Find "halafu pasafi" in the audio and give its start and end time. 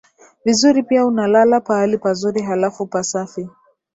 2.41-3.49